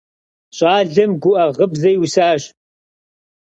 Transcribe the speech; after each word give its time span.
Щӏалэм 0.55 1.11
гуӏэ 1.21 1.45
гъыбзэ 1.55 1.89
иусащ. 1.93 2.41